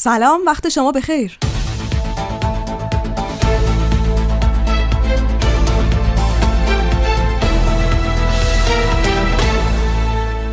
[0.00, 1.38] سلام وقت شما بخیر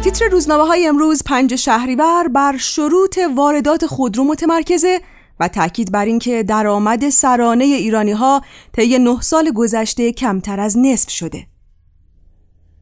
[0.04, 5.02] تیتر روزنامه های امروز پنج شهریور بر شروط واردات خودرو متمرکزه
[5.40, 8.42] و تاکید بر اینکه درآمد سرانه ایرانی ها
[8.74, 11.48] طی نه سال گذشته کمتر از نصف شده.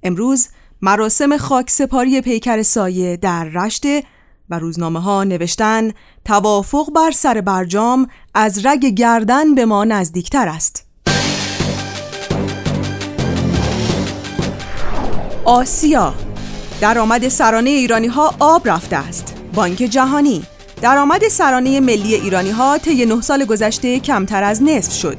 [0.04, 0.48] امروز
[0.82, 4.04] مراسم خاک سپاری پیکر سایه در رشته
[4.50, 5.92] و روزنامه ها نوشتن
[6.26, 10.86] توافق بر سر برجام از رگ گردن به ما نزدیکتر است.
[15.46, 16.14] آسیا
[16.82, 19.36] درآمد سرانه ایرانی ها آب رفته است.
[19.54, 20.44] بانک جهانی
[20.82, 25.18] درآمد سرانه ملی ایرانی ها طی نه سال گذشته کمتر از نصف شد.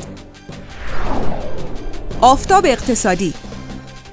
[2.21, 3.35] آفتاب اقتصادی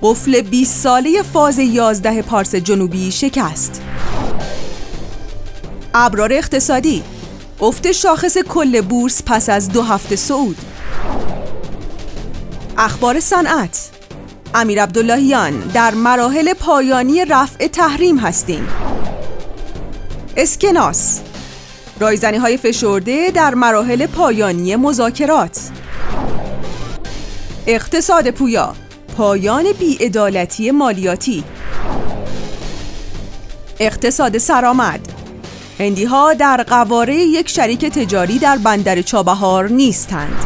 [0.02, 3.82] قفل 20 ساله فاز 11 پارس جنوبی شکست.
[5.94, 7.04] ابرار اقتصادی.
[7.62, 10.58] افت شاخص کل بورس پس از دو هفته صعود.
[12.78, 13.90] اخبار صنعت.
[14.56, 18.68] امیر عبداللهیان در مراحل پایانی رفع تحریم هستیم.
[20.38, 21.22] اسکناس.
[22.00, 25.70] رایزنی های فشرده در مراحل پایانی مذاکرات.
[27.68, 28.76] اقتصاد پویا.
[29.18, 31.44] پایان بیعدالتی مالیاتی.
[33.80, 35.11] اقتصاد سرآمد.
[35.80, 40.46] هندی ها در قواره یک شریک تجاری در بندر چابهار نیستند.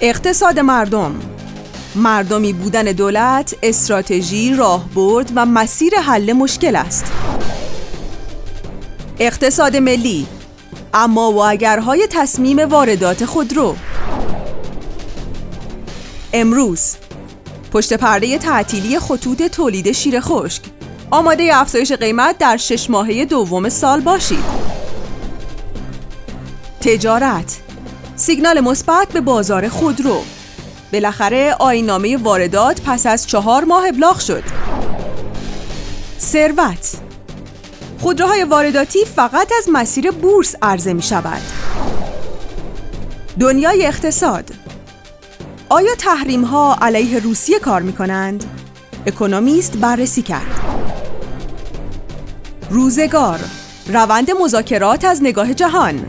[0.00, 1.14] اقتصاد مردم.
[1.94, 7.12] مردمی بودن دولت استراتژی راهبرد و مسیر حل مشکل است.
[9.18, 10.26] اقتصاد ملی.
[10.94, 13.76] اما و اگرهای تصمیم واردات خودرو.
[16.32, 16.96] امروز
[17.72, 20.62] پشت پرده تعطیلی خطوط تولید شیر خشک.
[21.14, 24.44] آماده افزایش قیمت در شش ماهه دوم سال باشید
[26.80, 27.60] تجارت
[28.16, 30.22] سیگنال مثبت به بازار خودرو
[30.92, 34.42] بالاخره آینامه واردات پس از چهار ماه ابلاغ شد
[36.20, 36.92] ثروت
[37.98, 41.42] خودروهای وارداتی فقط از مسیر بورس عرضه می شود.
[43.40, 44.50] دنیای اقتصاد
[45.68, 48.44] آیا تحریم ها علیه روسیه کار می کنند؟
[49.06, 50.73] اکونومیست بررسی کرد.
[52.70, 53.40] روزگار.
[53.86, 56.04] روند مذاکرات از نگاه جهان.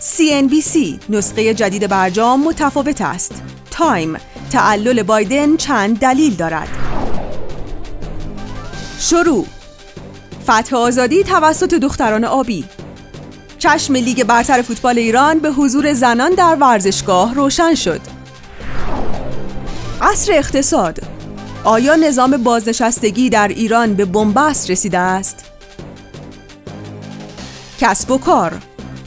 [0.00, 0.78] CNBC
[1.08, 3.42] نسخه جدید برجام متفاوت است.
[3.70, 4.16] تایم.
[4.50, 6.68] تعلل بایدن چند دلیل دارد.
[8.98, 9.46] شروع.
[10.44, 12.64] فتح آزادی توسط دختران آبی.
[13.58, 18.00] چشم لیگ برتر فوتبال ایران به حضور زنان در ورزشگاه روشن شد.
[20.02, 20.98] عصر اقتصاد.
[21.64, 25.45] آیا نظام بازنشستگی در ایران به بنبست رسیده است؟
[27.80, 28.52] کسب و کار.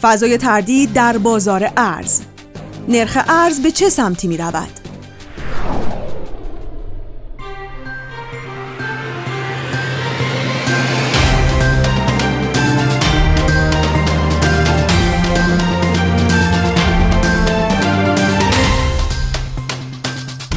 [0.02, 2.22] فضای تردید در بازار ارز.
[2.88, 4.80] نرخ ارز به چه سمتی می رود؟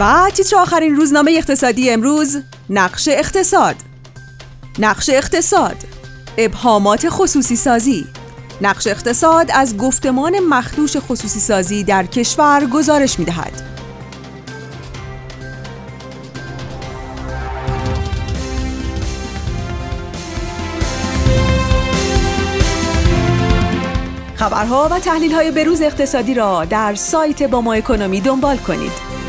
[0.01, 2.39] و تیتر آخرین روزنامه اقتصادی امروز
[2.71, 3.77] نقش اقتصاد.
[4.79, 5.92] نقش اقتصاد.
[6.39, 8.07] ابهامات خصوصی سازی
[8.61, 13.63] نقش اقتصاد از گفتمان مخدوش خصوصی سازی در کشور گزارش می دهد.
[24.37, 29.22] خبرها و تحلیل های بروز اقتصادی را در سایت با ما اکنومی دنبال کنید.